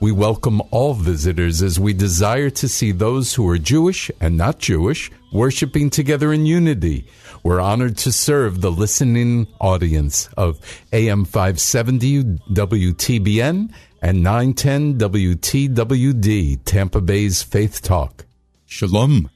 [0.00, 4.60] We welcome all visitors as we desire to see those who are Jewish and not
[4.60, 7.08] Jewish worshiping together in unity.
[7.42, 10.60] We're honored to serve the listening audience of
[10.92, 18.24] AM 570 WTBN and 910 WTWD, Tampa Bay's Faith Talk.
[18.66, 19.28] Shalom,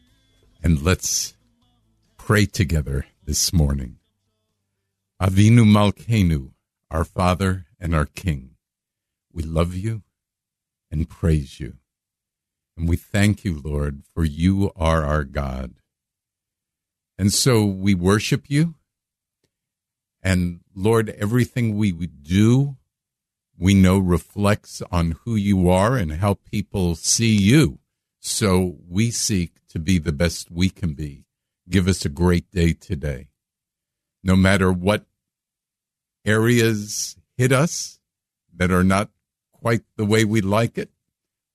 [0.62, 1.34] and let's
[2.18, 3.96] pray together this morning.
[5.20, 6.52] Avinu Malkeinu,
[6.88, 8.50] our Father and our King,
[9.32, 10.02] we love you
[10.92, 11.78] and praise you.
[12.76, 15.74] And we thank you, Lord, for you are our God.
[17.18, 18.74] And so we worship you.
[20.22, 22.76] And Lord, everything we do,
[23.58, 27.78] we know reflects on who you are and how people see you.
[28.20, 31.24] So we seek to be the best we can be.
[31.68, 33.28] Give us a great day today.
[34.22, 35.06] No matter what
[36.24, 37.98] areas hit us
[38.54, 39.10] that are not
[39.62, 40.90] quite the way we like it,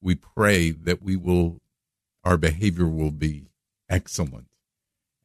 [0.02, 1.60] we pray that we will,
[2.24, 3.50] our behavior will be
[3.90, 4.48] excellent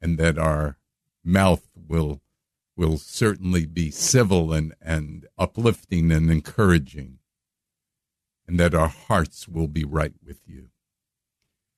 [0.01, 0.77] and that our
[1.23, 2.19] mouth will,
[2.75, 7.19] will certainly be civil and, and uplifting and encouraging
[8.45, 10.67] and that our hearts will be right with you.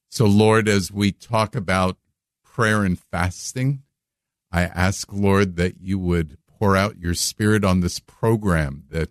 [0.09, 1.97] So Lord, as we talk about
[2.43, 3.83] prayer and fasting,
[4.51, 9.09] I ask, Lord, that you would pour out your spirit on this program, that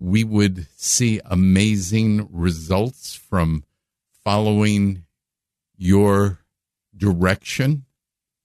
[0.00, 3.62] we would see amazing results from
[4.24, 5.04] following
[5.76, 6.40] your
[6.96, 7.84] direction,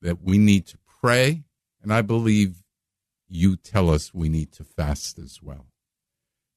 [0.01, 1.43] that we need to pray.
[1.81, 2.63] And I believe
[3.27, 5.67] you tell us we need to fast as well.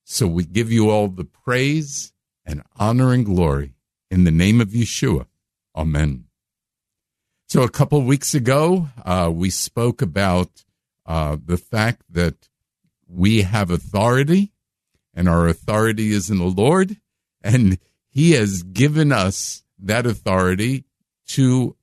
[0.04, 2.12] So we give you all the praise
[2.44, 3.74] and honor and glory
[4.10, 5.26] in the name of Yeshua.
[5.76, 6.24] Amen.
[7.46, 10.64] So a couple weeks ago, uh, we spoke about
[11.06, 12.48] uh, the fact that
[13.06, 14.52] we have authority
[15.18, 16.96] and our authority is in the Lord,
[17.42, 20.84] and He has given us that authority
[21.30, 21.74] to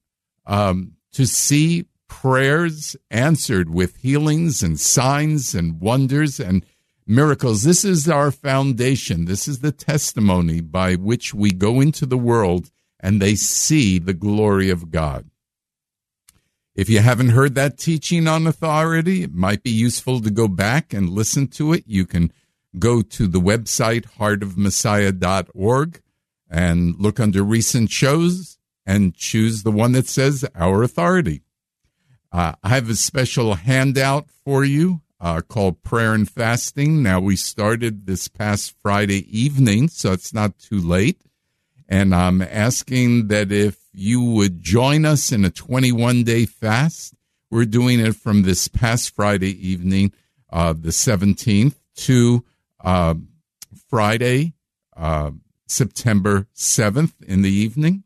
[0.46, 6.66] um, to see prayers answered with healings and signs and wonders and
[7.06, 7.64] miracles.
[7.64, 9.26] This is our foundation.
[9.26, 12.72] This is the testimony by which we go into the world
[13.02, 15.30] and they see the glory of God.
[16.74, 20.94] If you haven't heard that teaching on authority, it might be useful to go back
[20.94, 21.84] and listen to it.
[21.86, 22.32] You can
[22.80, 26.02] go to the website heartofmessiah.org
[26.50, 31.42] and look under recent shows and choose the one that says Our Authority.
[32.32, 37.02] Uh, I have a special handout for you uh, called Prayer and Fasting.
[37.02, 41.22] Now, we started this past Friday evening, so it's not too late.
[41.88, 47.14] And I'm asking that if you would join us in a 21 day fast,
[47.50, 50.12] we're doing it from this past Friday evening,
[50.52, 52.44] uh, the 17th, to
[52.86, 53.16] uh,
[53.90, 54.54] Friday,
[54.96, 55.32] uh,
[55.68, 58.04] September 7th in the evening.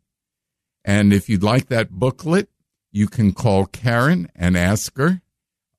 [0.83, 2.49] And if you'd like that booklet,
[2.91, 5.21] you can call Karen and ask her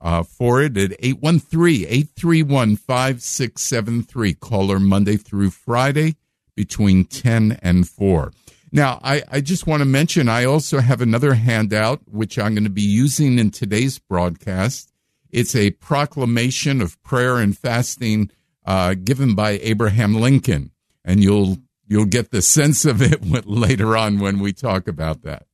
[0.00, 4.34] uh, for it at 813 831 5673.
[4.34, 6.16] Call her Monday through Friday
[6.54, 8.32] between 10 and 4.
[8.72, 12.64] Now, I, I just want to mention I also have another handout, which I'm going
[12.64, 14.92] to be using in today's broadcast.
[15.30, 18.30] It's a proclamation of prayer and fasting
[18.64, 20.70] uh, given by Abraham Lincoln,
[21.04, 25.46] and you'll you'll get the sense of it later on when we talk about that.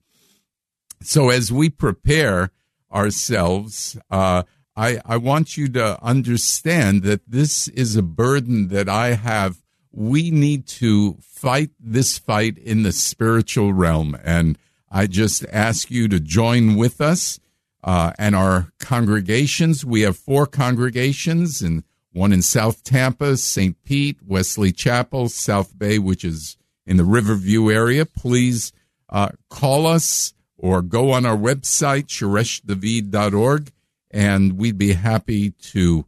[1.02, 2.50] So as we prepare
[2.92, 4.42] ourselves, uh,
[4.74, 9.62] I I want you to understand that this is a burden that I have
[9.96, 14.16] we need to fight this fight in the spiritual realm.
[14.22, 14.58] And
[14.90, 17.40] I just ask you to join with us
[17.82, 19.86] uh, and our congregations.
[19.86, 21.82] We have four congregations, and
[22.16, 23.76] one in South Tampa, St.
[23.84, 28.06] Pete, Wesley Chapel, South Bay, which is in the Riverview area.
[28.06, 28.72] Please
[29.10, 33.70] uh, call us or go on our website, shoreshdavid.org,
[34.10, 36.06] and we'd be happy to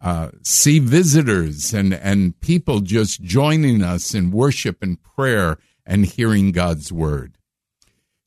[0.00, 6.52] uh, see visitors and, and people just joining us in worship and prayer and hearing
[6.52, 7.36] God's word.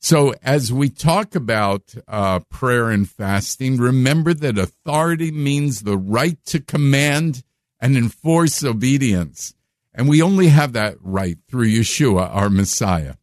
[0.04, 6.36] So, as we talk about uh, prayer and fasting, remember that authority means the right
[6.44, 7.42] to command
[7.80, 9.54] and enforce obedience.
[9.94, 13.14] And we only have that right through Yeshua, our Messiah.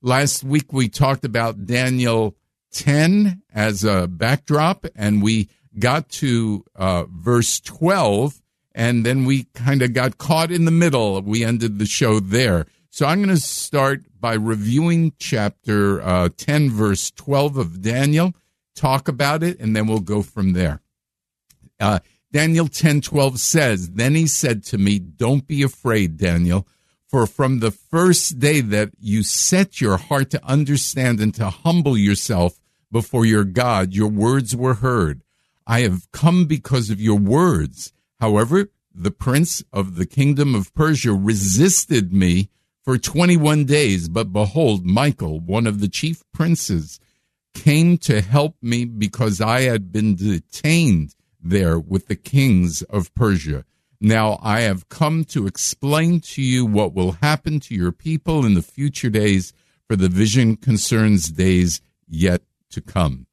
[0.00, 2.36] Last week, we talked about Daniel
[2.70, 8.40] 10 as a backdrop, and we got to uh, verse 12,
[8.76, 11.20] and then we kind of got caught in the middle.
[11.20, 12.66] We ended the show there.
[12.90, 18.32] So I'm going to start by reviewing chapter uh, 10, verse 12 of Daniel,
[18.74, 20.80] talk about it, and then we'll go from there.
[21.80, 21.98] Uh,
[22.32, 26.66] Daniel 10 12 says, Then he said to me, Don't be afraid, Daniel,
[27.06, 31.98] for from the first day that you set your heart to understand and to humble
[31.98, 32.60] yourself
[32.92, 35.22] before your God, your words were heard.
[35.66, 37.92] I have come because of your words.
[38.20, 42.50] However, the prince of the kingdom of Persia resisted me
[42.82, 44.08] for 21 days.
[44.08, 46.98] But behold, Michael, one of the chief princes,
[47.54, 53.64] came to help me because I had been detained there with the kings of Persia.
[54.00, 58.54] Now I have come to explain to you what will happen to your people in
[58.54, 59.52] the future days,
[59.86, 63.26] for the vision concerns days yet to come.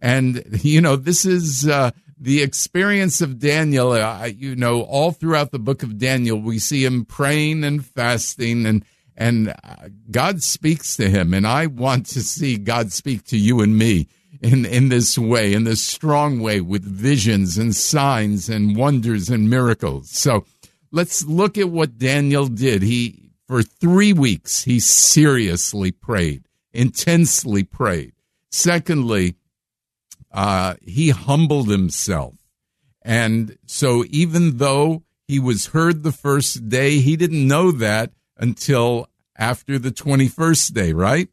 [0.00, 3.92] And, you know, this is uh, the experience of Daniel.
[3.92, 8.66] Uh, you know, all throughout the book of Daniel, we see him praying and fasting
[8.66, 8.84] and
[9.16, 11.34] and uh, God speaks to him.
[11.34, 14.08] And I want to see God speak to you and me
[14.40, 19.48] in, in this way, in this strong way, with visions and signs and wonders and
[19.48, 20.10] miracles.
[20.10, 20.44] So
[20.90, 22.82] let's look at what Daniel did.
[22.82, 28.12] He, for three weeks, he seriously prayed, intensely prayed.
[28.50, 29.36] Secondly,
[30.32, 32.34] uh, he humbled himself.
[33.02, 39.08] And so even though he was heard the first day, he didn't know that until
[39.36, 41.28] after the 21st day, right?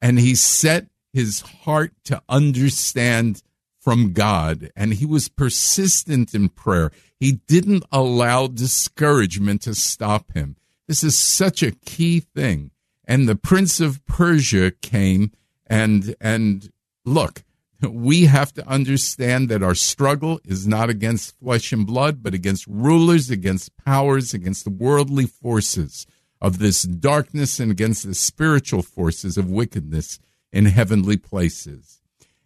[0.00, 3.42] And he set his heart to understand
[3.78, 6.90] from God and he was persistent in prayer.
[7.18, 10.56] He didn't allow discouragement to stop him.
[10.88, 12.72] This is such a key thing.
[13.04, 15.30] And the prince of Persia came
[15.66, 16.70] and and
[17.04, 17.44] look,
[17.80, 22.66] we have to understand that our struggle is not against flesh and blood, but against
[22.66, 26.06] rulers, against powers, against the worldly forces
[26.40, 30.18] of this darkness and against the spiritual forces of wickedness
[30.52, 32.00] in heavenly places.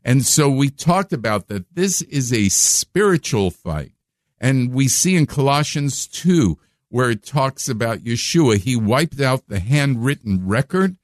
[0.05, 3.93] And so we talked about that this is a spiritual fight.
[4.41, 6.59] And we see in Colossians 2,
[6.89, 10.97] where it talks about Yeshua, he wiped out the handwritten record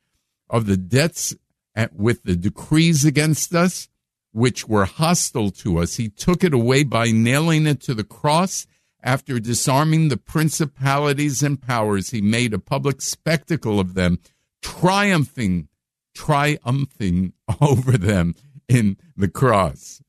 [0.49, 1.35] of the debts
[1.75, 3.89] at, with the decrees against us,
[4.33, 5.97] which were hostile to us.
[5.97, 8.67] He took it away by nailing it to the cross
[9.07, 14.19] after disarming the principalities and powers, he made a public spectacle of them,
[14.61, 15.69] triumphing,
[16.13, 18.35] triumphing over them
[18.69, 20.03] in the cross.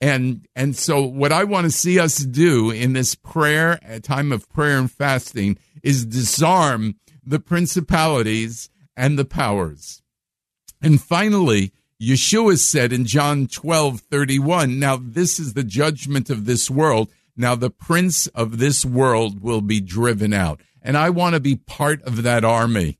[0.00, 4.48] And and so what I want to see us do in this prayer, time of
[4.50, 6.94] prayer and fasting, is disarm
[7.26, 10.02] the principalities and the powers.
[10.80, 16.70] And finally, Yeshua said in John 12, 31, now this is the judgment of this
[16.70, 20.60] world now the prince of this world will be driven out.
[20.82, 22.98] And I want to be part of that army.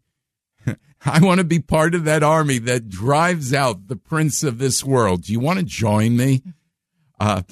[1.05, 4.83] I want to be part of that army that drives out the prince of this
[4.83, 5.23] world.
[5.23, 6.43] Do you want to join me?
[7.21, 7.43] Uh,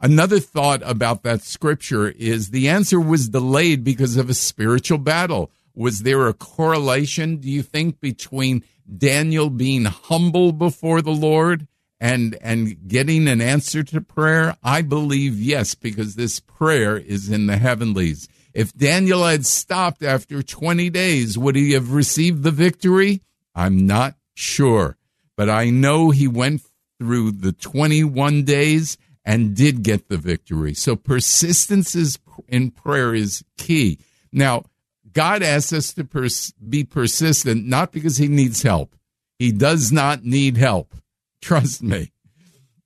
[0.00, 5.50] another thought about that scripture is the answer was delayed because of a spiritual battle.
[5.74, 8.64] Was there a correlation, do you think, between
[8.96, 11.66] Daniel being humble before the Lord
[12.00, 14.56] and and getting an answer to prayer?
[14.62, 18.28] I believe yes, because this prayer is in the heavenlies.
[18.54, 23.20] If Daniel had stopped after 20 days, would he have received the victory?
[23.54, 24.96] I'm not sure,
[25.36, 26.62] but I know he went
[26.98, 30.72] through the 21 days and did get the victory.
[30.72, 33.98] So persistence is in prayer is key.
[34.32, 34.64] Now,
[35.12, 38.94] God asks us to pers- be persistent not because he needs help.
[39.38, 40.94] He does not need help.
[41.40, 42.12] Trust me.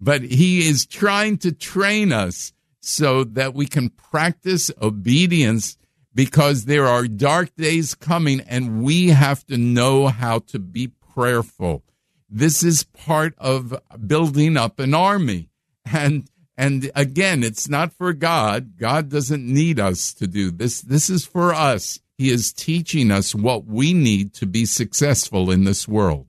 [0.00, 5.76] But he is trying to train us so that we can practice obedience
[6.14, 11.84] because there are dark days coming and we have to know how to be prayerful.
[12.28, 15.50] This is part of building up an army.
[15.92, 18.76] And and again, it's not for God.
[18.76, 20.82] God doesn't need us to do this.
[20.82, 22.00] This is for us.
[22.18, 26.26] He is teaching us what we need to be successful in this world.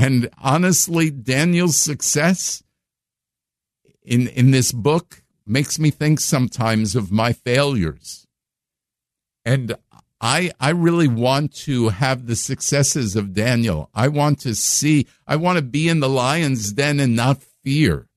[0.00, 2.62] And honestly, Daniel's success
[4.02, 8.26] in in this book makes me think sometimes of my failures.
[9.44, 9.74] And
[10.18, 13.90] I I really want to have the successes of Daniel.
[13.94, 18.08] I want to see I want to be in the lion's den and not fear.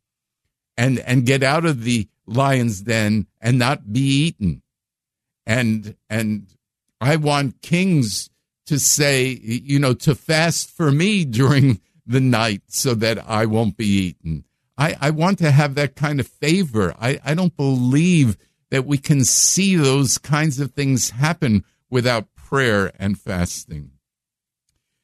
[0.77, 4.61] And and get out of the lion's den and not be eaten.
[5.45, 6.47] And and
[7.01, 8.29] I want kings
[8.65, 13.77] to say, you know, to fast for me during the night so that I won't
[13.77, 14.43] be eaten.
[14.77, 16.93] I, I want to have that kind of favor.
[16.99, 18.37] I, I don't believe
[18.71, 23.91] that we can see those kinds of things happen without prayer and fasting.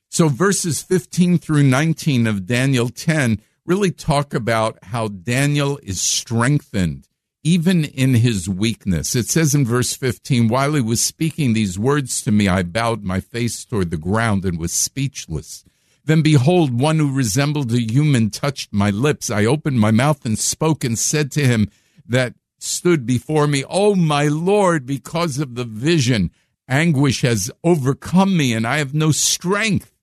[0.10, 7.09] So, verses 15 through 19 of Daniel 10 really talk about how Daniel is strengthened
[7.44, 9.16] even in his weakness.
[9.16, 13.04] It says in verse 15, while he was speaking these words to me, I bowed
[13.04, 15.64] my face toward the ground and was speechless.
[16.04, 19.30] Then behold, one who resembled a human touched my lips.
[19.30, 21.70] I opened my mouth and spoke and said to him
[22.06, 26.32] that stood before me, Oh, my Lord, because of the vision,
[26.68, 29.94] anguish has overcome me and I have no strength.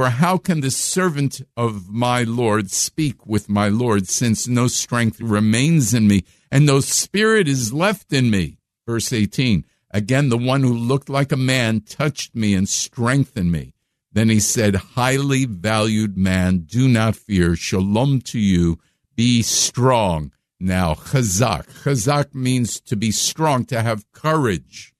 [0.00, 5.20] For how can the servant of my Lord speak with my Lord since no strength
[5.20, 8.56] remains in me and no spirit is left in me?
[8.86, 9.66] Verse 18.
[9.90, 13.74] Again, the one who looked like a man touched me and strengthened me.
[14.10, 17.54] Then he said, Highly valued man, do not fear.
[17.54, 18.78] Shalom to you.
[19.16, 20.32] Be strong.
[20.58, 21.66] Now, chazak.
[21.82, 24.94] Chazak means to be strong, to have courage.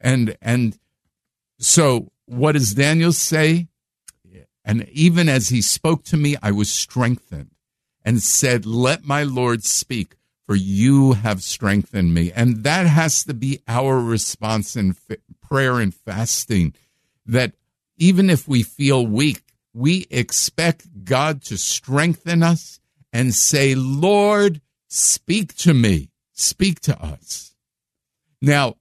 [0.00, 0.78] And, and
[1.58, 3.66] so what does Daniel say?
[4.64, 7.50] And even as he spoke to me, I was strengthened
[8.04, 10.16] and said, Let my Lord speak,
[10.46, 12.32] for you have strengthened me.
[12.32, 14.96] And that has to be our response in
[15.42, 16.74] prayer and fasting
[17.26, 17.54] that
[17.96, 19.42] even if we feel weak,
[19.72, 22.80] we expect God to strengthen us
[23.12, 27.54] and say, Lord, speak to me, speak to us.
[28.40, 28.76] Now,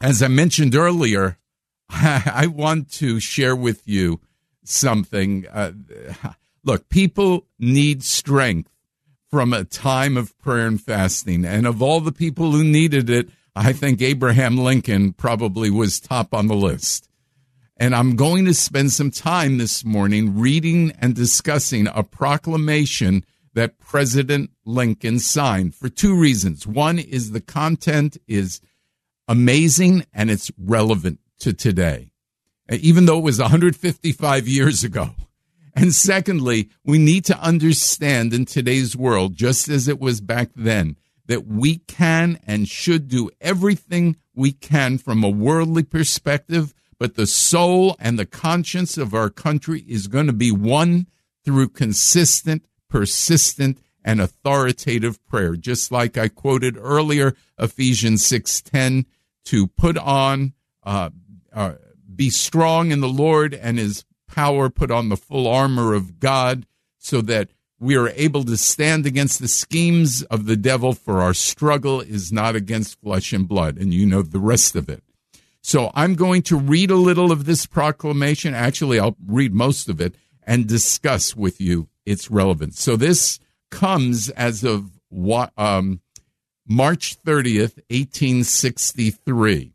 [0.00, 1.38] as I mentioned earlier,
[1.90, 4.20] I want to share with you
[4.64, 5.46] something.
[5.48, 5.72] Uh,
[6.64, 8.70] look, people need strength
[9.30, 11.44] from a time of prayer and fasting.
[11.44, 16.34] And of all the people who needed it, I think Abraham Lincoln probably was top
[16.34, 17.08] on the list.
[17.76, 23.24] And I'm going to spend some time this morning reading and discussing a proclamation
[23.54, 26.66] that President Lincoln signed for two reasons.
[26.66, 28.60] One is the content is
[29.26, 32.09] amazing and it's relevant to today,
[32.70, 35.10] even though it was 155 years ago.
[35.74, 40.96] And secondly, we need to understand in today's world, just as it was back then,
[41.26, 47.26] that we can and should do everything we can from a worldly perspective but the
[47.26, 51.06] soul and the conscience of our country is going to be won
[51.42, 55.56] through consistent, persistent, and authoritative prayer.
[55.56, 59.06] Just like I quoted earlier, Ephesians 6:10,
[59.46, 61.08] to put on, uh,
[61.54, 61.74] uh,
[62.14, 66.66] be strong in the Lord and His power, put on the full armor of God,
[66.98, 70.92] so that we are able to stand against the schemes of the devil.
[70.92, 74.88] For our struggle is not against flesh and blood, and you know the rest of
[74.88, 75.02] it.
[75.62, 78.54] So I'm going to read a little of this proclamation.
[78.54, 82.80] Actually, I'll read most of it and discuss with you its relevance.
[82.80, 83.38] So this
[83.70, 84.90] comes as of
[85.56, 86.00] um,
[86.66, 89.72] March 30th, 1863.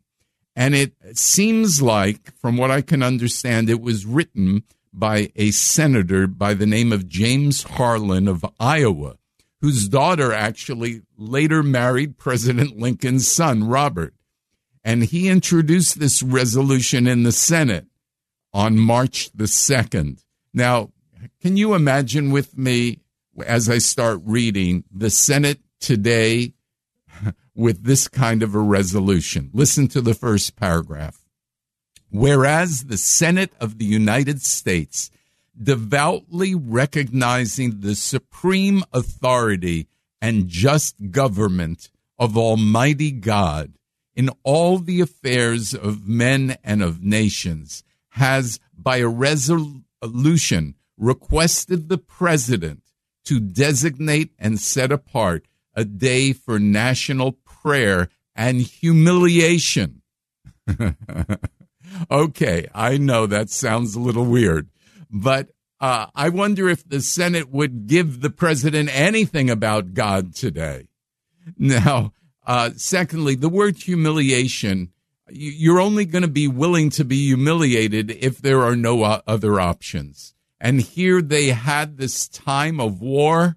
[0.56, 6.26] And it seems like, from what I can understand, it was written by a senator
[6.26, 9.18] by the name of James Harlan of Iowa,
[9.60, 14.14] whose daughter actually later married President Lincoln's son, Robert
[14.86, 17.86] and he introduced this resolution in the Senate
[18.52, 20.22] on March the 2nd.
[20.54, 20.90] Now,
[21.42, 23.00] can you imagine with me
[23.44, 26.52] as I start reading the Senate today
[27.56, 29.50] with this kind of a resolution?
[29.52, 31.24] Listen to the first paragraph.
[32.10, 35.10] Whereas the Senate of the United States,
[35.60, 39.88] devoutly recognizing the supreme authority
[40.20, 43.72] and just government of Almighty God,
[44.14, 51.98] in all the affairs of men and of nations, has by a resolution requested the
[51.98, 52.82] president
[53.24, 57.32] to designate and set apart a day for national
[57.66, 60.02] prayer and humiliation.
[62.10, 64.68] okay, I know that sounds a little weird,
[65.10, 65.48] but
[65.80, 70.86] uh, I wonder if the Senate would give the president anything about God today.
[71.58, 72.12] Now,
[72.46, 74.92] uh, secondly, the word humiliation,
[75.28, 80.34] you're only going to be willing to be humiliated if there are no other options.
[80.60, 83.56] And here they had this time of war,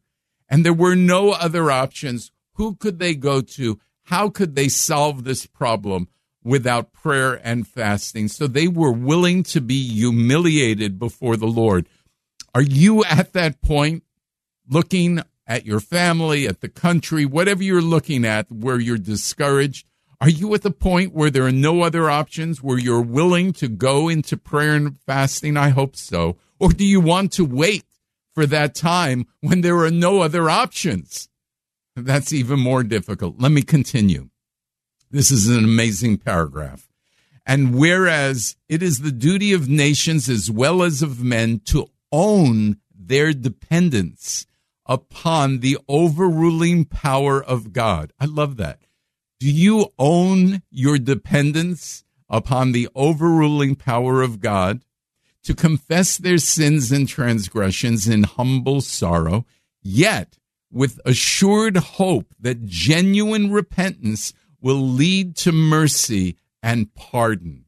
[0.50, 2.32] and there were no other options.
[2.54, 3.80] Who could they go to?
[4.10, 6.08] How could they solve this problem
[6.44, 8.28] without prayer and fasting?
[8.28, 11.88] So they were willing to be humiliated before the Lord.
[12.56, 14.02] Are you at that point
[14.68, 19.86] looking at your family, at the country, whatever you're looking at where you're discouraged?
[20.20, 23.68] Are you at the point where there are no other options, where you're willing to
[23.68, 25.56] go into prayer and fasting?
[25.56, 26.36] I hope so.
[26.60, 27.86] Or do you want to wait
[28.34, 31.29] for that time when there are no other options?
[32.06, 33.40] That's even more difficult.
[33.40, 34.30] Let me continue.
[35.12, 36.88] This is an amazing paragraph.
[37.46, 42.78] And whereas it is the duty of nations as well as of men to own
[42.94, 44.46] their dependence
[44.86, 48.12] upon the overruling power of God.
[48.20, 48.82] I love that.
[49.40, 54.84] Do you own your dependence upon the overruling power of God
[55.44, 59.46] to confess their sins and transgressions in humble sorrow,
[59.82, 60.39] yet
[60.72, 67.66] with assured hope that genuine repentance will lead to mercy and pardon?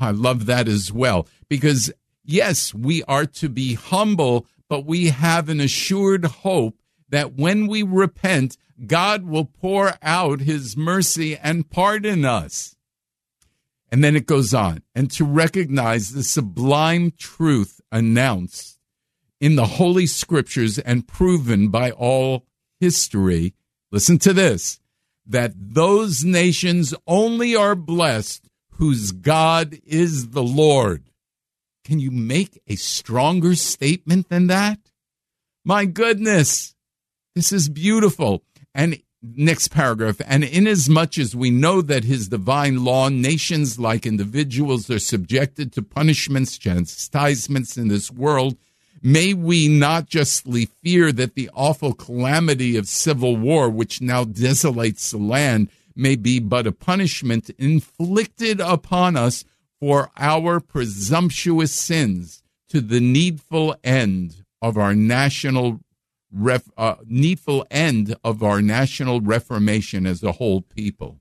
[0.00, 1.92] I love that as well because
[2.24, 7.82] yes, we are to be humble, but we have an assured hope that when we
[7.82, 8.56] repent,
[8.86, 12.76] God will pour out his mercy and pardon us.
[13.90, 18.77] And then it goes on, and to recognize the sublime truth announced
[19.40, 22.44] in the Holy Scriptures and proven by all
[22.80, 23.54] history.
[23.90, 24.80] Listen to this
[25.26, 31.10] that those nations only are blessed whose God is the Lord.
[31.84, 34.78] Can you make a stronger statement than that?
[35.64, 36.74] My goodness,
[37.34, 38.42] this is beautiful.
[38.74, 44.88] And next paragraph, and inasmuch as we know that his divine law, nations like individuals
[44.88, 48.56] are subjected to punishments, chastisements in this world,
[49.02, 55.10] may we not justly fear that the awful calamity of civil war, which now desolates
[55.10, 59.44] the land, may be but a punishment inflicted upon us
[59.80, 65.80] for our presumptuous sins to the needful end of our national
[66.32, 71.18] ref, uh, needful end of our national reformation as a whole people.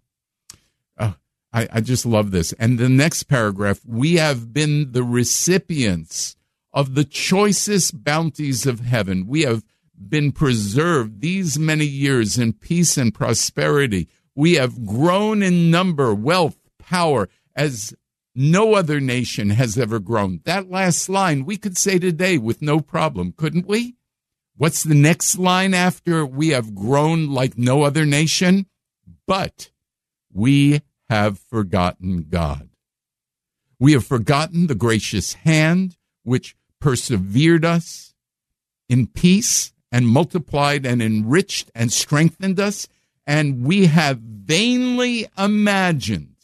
[0.97, 1.13] Uh,
[1.53, 2.53] I, I just love this.
[2.53, 6.35] And the next paragraph, we have been the recipients
[6.77, 9.25] of the choicest bounties of heaven.
[9.25, 9.63] We have
[9.97, 14.07] been preserved these many years in peace and prosperity.
[14.35, 17.95] We have grown in number, wealth, power, as
[18.35, 20.41] no other nation has ever grown.
[20.45, 23.95] That last line we could say today with no problem, couldn't we?
[24.55, 28.67] What's the next line after we have grown like no other nation?
[29.25, 29.71] But
[30.31, 32.69] we have forgotten God.
[33.79, 38.13] We have forgotten the gracious hand which persevered us
[38.89, 42.87] in peace and multiplied and enriched and strengthened us.
[43.25, 46.35] And we have vainly imagined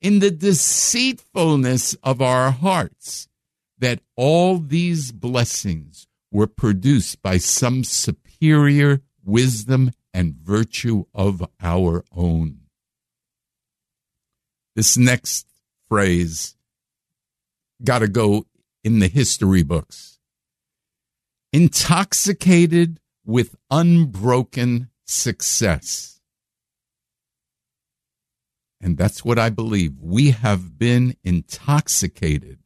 [0.00, 3.28] in the deceitfulness of our hearts
[3.78, 12.58] that all these blessings were produced by some superior wisdom and virtue of our own.
[14.74, 15.46] This next
[15.88, 16.56] phrase
[17.84, 18.46] got to go
[18.84, 20.18] in the history books.
[21.52, 26.20] Intoxicated with unbroken success.
[28.80, 29.94] And that's what I believe.
[30.00, 32.58] We have been intoxicated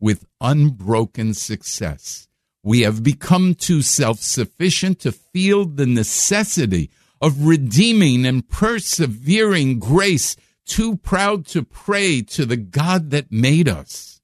[0.00, 2.28] with unbroken success.
[2.62, 10.36] We have become too self sufficient to feel the necessity of redeeming and persevering grace,
[10.66, 14.19] too proud to pray to the God that made us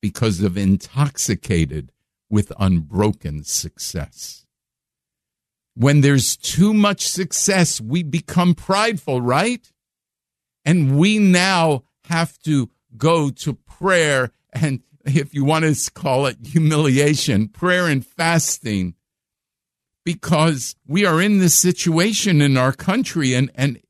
[0.00, 1.92] because of intoxicated
[2.28, 4.46] with unbroken success.
[5.74, 9.70] When there's too much success, we become prideful, right?
[10.64, 16.38] And we now have to go to prayer and, if you want to call it
[16.44, 18.94] humiliation, prayer and fasting,
[20.04, 23.34] because we are in this situation in our country.
[23.34, 23.80] And, and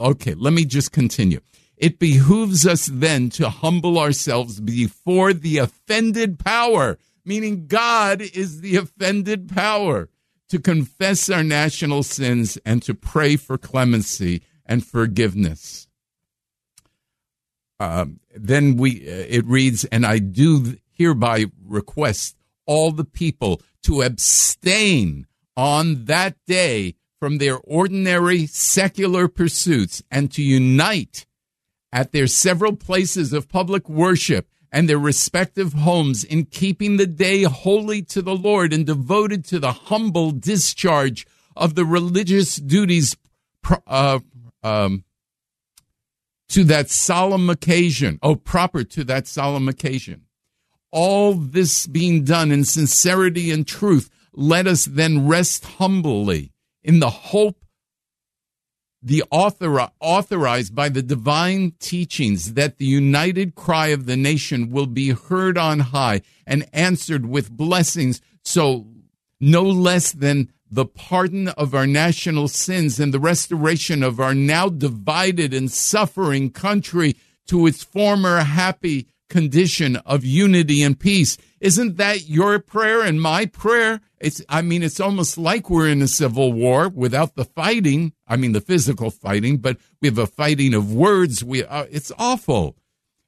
[0.00, 1.40] okay, let me just continue.
[1.76, 8.76] It behooves us then to humble ourselves before the offended power, meaning God is the
[8.76, 10.08] offended power,
[10.48, 15.88] to confess our national sins and to pray for clemency and forgiveness.
[17.80, 24.02] um, then we uh, it reads, and I do hereby request all the people to
[24.02, 31.25] abstain on that day from their ordinary secular pursuits and to unite
[31.96, 37.44] at their several places of public worship and their respective homes in keeping the day
[37.44, 43.16] holy to the Lord and devoted to the humble discharge of the religious duties
[43.86, 44.18] uh,
[44.62, 45.04] um,
[46.50, 50.26] to that solemn occasion, oh, proper to that solemn occasion.
[50.92, 56.52] All this being done in sincerity and truth, let us then rest humbly
[56.84, 57.64] in the hope
[59.06, 64.88] the author, authorized by the divine teachings that the united cry of the nation will
[64.88, 68.20] be heard on high and answered with blessings.
[68.42, 68.88] So
[69.38, 74.68] no less than the pardon of our national sins and the restoration of our now
[74.68, 77.14] divided and suffering country
[77.46, 81.36] to its former happy condition of unity and peace.
[81.60, 84.00] Isn't that your prayer and my prayer?
[84.20, 88.12] It's, I mean, it's almost like we're in a civil war without the fighting.
[88.26, 91.44] I mean, the physical fighting, but we have a fighting of words.
[91.44, 92.76] We, uh, it's awful.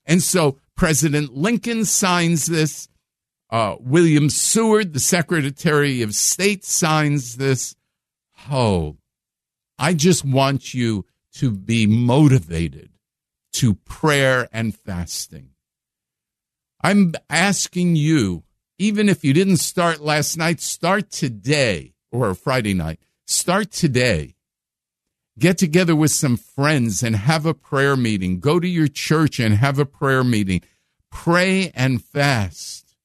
[0.07, 2.89] And so President Lincoln signs this.
[3.51, 7.77] Uh, William Seward, the Secretary of State, signs this.
[8.51, 8.97] Oh,
[9.79, 12.91] I just want you to be motivated
[13.55, 15.51] to prayer and fasting.
[16.81, 18.45] I'm asking you,
[18.79, 23.01] even if you didn't start last night, start today or Friday night.
[23.27, 24.37] Start today.
[25.39, 28.41] Get together with some friends and have a prayer meeting.
[28.41, 30.63] Go to your church and have a prayer meeting.
[31.11, 32.97] Pray and fast.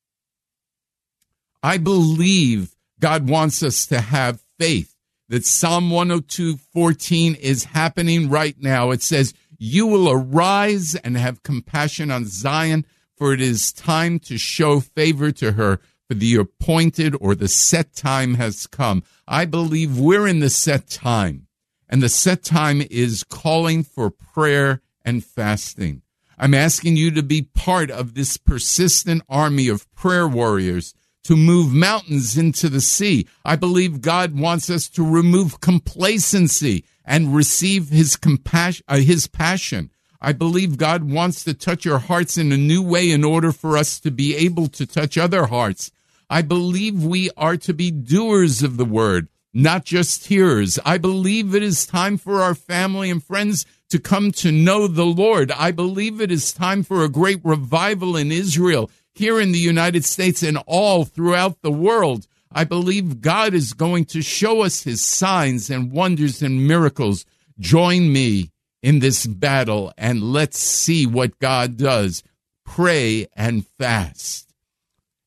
[1.62, 4.96] I believe God wants us to have faith
[5.30, 8.92] that Psalm 102 14 is happening right now.
[8.92, 14.38] It says, You will arise and have compassion on Zion for it is time to
[14.38, 19.04] show favor to her, for the appointed or the set time has come.
[19.28, 21.48] I believe we're in the set time,
[21.88, 26.02] and the set time is calling for prayer and fasting.
[26.38, 31.74] I'm asking you to be part of this persistent army of prayer warriors to move
[31.74, 33.28] mountains into the sea.
[33.46, 39.92] I believe God wants us to remove complacency and receive his compassion, uh, his passion.
[40.26, 43.78] I believe God wants to touch our hearts in a new way in order for
[43.78, 45.92] us to be able to touch other hearts.
[46.30, 50.80] I believe we are to be doers of the word, not just hearers.
[50.86, 55.06] I believe it is time for our family and friends to come to know the
[55.06, 55.52] Lord.
[55.52, 60.06] I believe it is time for a great revival in Israel, here in the United
[60.06, 62.28] States, and all throughout the world.
[62.50, 67.26] I believe God is going to show us his signs and wonders and miracles.
[67.60, 68.53] Join me
[68.84, 72.22] in this battle and let's see what God does.
[72.66, 74.54] Pray and fast.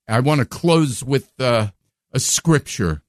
[0.06, 1.68] I want to close with uh,
[2.12, 3.02] a scripture.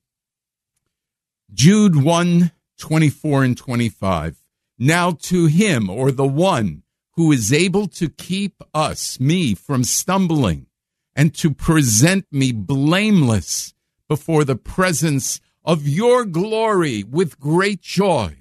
[1.54, 4.38] Jude 1 24 and 25.
[4.80, 6.84] Now to him or the one
[7.14, 10.68] who is able to keep us, me, from stumbling
[11.16, 13.74] and to present me blameless
[14.08, 18.37] before the presence of your glory with great joy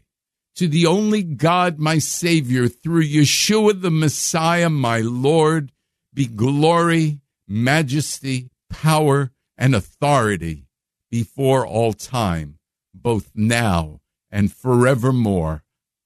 [0.56, 5.70] to the only God, my Savior, through Yeshua the Messiah, my Lord,
[6.12, 10.66] be glory, majesty, power, and authority
[11.10, 12.58] before all time,
[12.94, 15.62] both now and forevermore.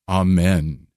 [0.08, 0.88] Amen.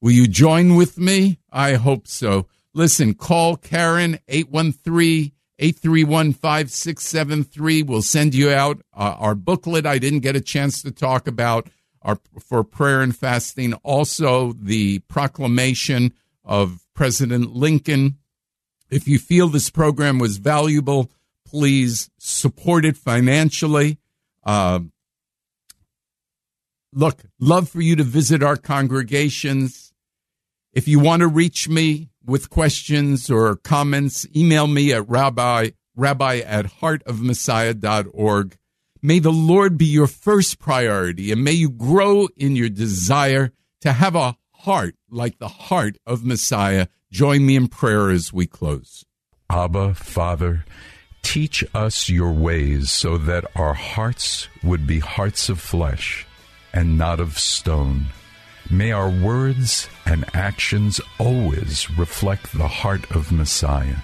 [0.00, 1.38] Will you join with me?
[1.52, 2.46] I hope so.
[2.72, 7.82] Listen, call Karen 813 831 5673.
[7.82, 11.68] We'll send you out uh, our booklet I didn't get a chance to talk about
[12.04, 13.74] our, for prayer and fasting.
[13.82, 16.12] Also, the proclamation
[16.44, 18.18] of President Lincoln.
[18.90, 21.10] If you feel this program was valuable,
[21.44, 23.98] please support it financially.
[24.44, 24.80] Uh,
[26.92, 29.92] look, love for you to visit our congregations.
[30.72, 36.38] If you want to reach me with questions or comments, email me at rabbi, rabbi
[36.38, 38.58] at heartofmessiah.org.
[39.06, 43.92] May the Lord be your first priority and may you grow in your desire to
[43.92, 46.86] have a heart like the heart of Messiah.
[47.12, 49.04] Join me in prayer as we close.
[49.50, 50.64] Abba, Father,
[51.20, 56.26] teach us your ways so that our hearts would be hearts of flesh
[56.72, 58.06] and not of stone.
[58.70, 63.98] May our words and actions always reflect the heart of Messiah,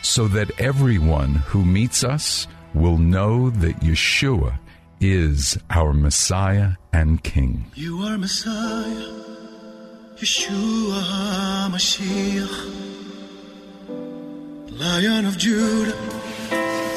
[0.00, 4.58] so that everyone who meets us will know that Yeshua
[5.00, 7.64] is our Messiah and King.
[7.74, 9.12] You are Messiah,
[10.16, 12.56] Yeshua Mashiach,
[14.78, 15.96] Lion of Judah,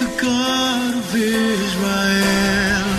[0.01, 2.98] the God of Israel.